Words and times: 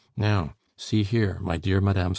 Now, 0.17 0.55
see 0.77 1.03
here, 1.03 1.37
my 1.41 1.57
dear 1.57 1.79
Mme. 1.79 2.09